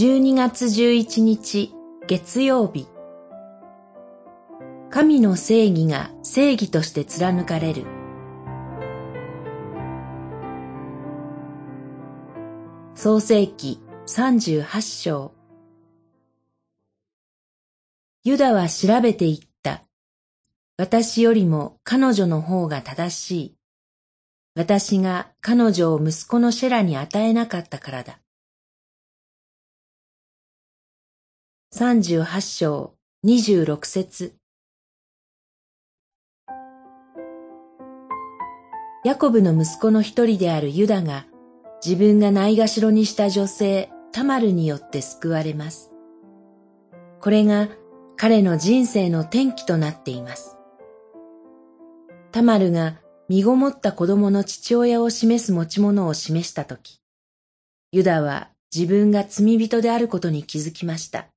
[0.00, 1.74] 12月11日
[2.06, 2.88] 月曜日
[4.88, 7.84] 神の正義が正義として貫かれる
[12.94, 15.34] 創世記38章
[18.24, 19.82] ユダは調べていった。
[20.78, 23.56] 私よりも彼女の方が正しい。
[24.54, 28.18] 私が彼女を息子のシェラに与えなかったからだ。
[31.72, 34.34] 38章26節
[39.04, 41.26] ヤコブの息子の一人であるユダが
[41.84, 45.92] 自分がないがしろにした女性タマルによって救われます。
[47.20, 47.68] これが
[48.16, 50.56] 彼の人生の転機となっています。
[52.32, 52.96] タマルが
[53.28, 57.00] 身ごもった子供の父親を示す持ち物を示したとき、
[57.92, 61.28] ユダは自分が罪人であることに気づきました。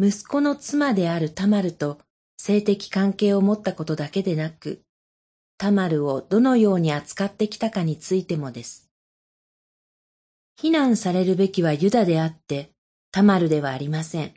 [0.00, 1.98] 息子の妻であるタマルと
[2.36, 4.82] 性的関係を持ったことだけでなく、
[5.56, 8.88] タマルをどのように扱ってきたかについてもです。
[10.56, 12.70] 非難されるべきはユダであって、
[13.10, 14.34] タマルではありません。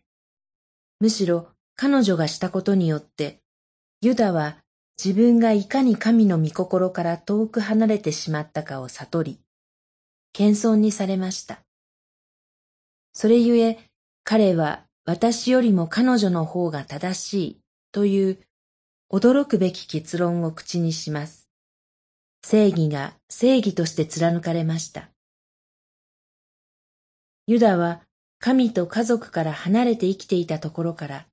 [1.00, 3.40] むしろ彼女がしたことによって、
[4.02, 4.58] ユダは
[5.04, 9.40] 自分がいかに神の御心から遠く離れてしまったかを悟り、
[10.34, 11.60] 謙遜にされました。
[13.14, 13.78] それゆえ、
[14.24, 18.40] 彼は私よりも彼女の方が正しいという
[19.12, 21.50] 驚くべき結論を口にします。
[22.44, 25.10] 正義が正義として貫かれました。
[27.48, 28.02] ユダは
[28.40, 31.28] 神と家族から離れて生きていたところから、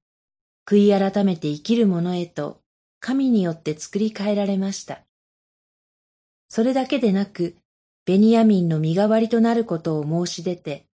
[0.67, 2.61] 悔い改めて生きる者へと
[3.01, 5.03] 神によって作り変えられました。
[6.49, 7.57] それだけでなく、
[8.07, 10.87] ベニヤミンの身代わりとなることを申し出て、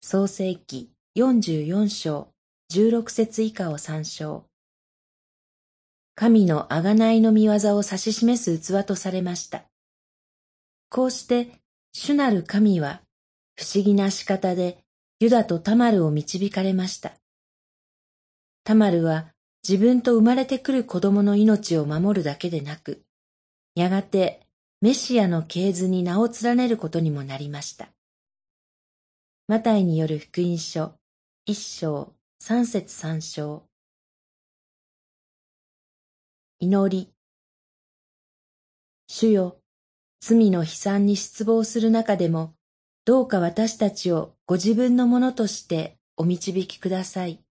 [0.00, 2.28] 創世記44章
[2.70, 4.44] 16節以下を参照。
[6.14, 9.64] 神の贖いの見業を指し示す器とされました。
[10.90, 11.52] こうして、
[11.94, 13.00] 主なる神は、
[13.54, 14.84] 不思議な仕方で
[15.18, 17.12] ユダとタマルを導かれました。
[18.62, 19.32] タマルは
[19.66, 23.00] 自分と生まれてくる子供の命を守るだけでなく、
[23.74, 24.42] やがて
[24.82, 27.88] メシアの系図に名を連ねることにもなりました。
[29.48, 30.92] マタイによる福音書
[31.48, 33.62] 一章、三節三章。
[36.58, 37.14] 祈り。
[39.06, 39.62] 主よ、
[40.18, 42.56] 罪の悲惨に失望する中でも、
[43.04, 47.45] どうか私たちをご自分のものとしてお導きください。